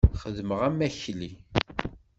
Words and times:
Xeddmeɣ 0.21 0.59
am 0.67 0.77
wakli! 0.81 1.31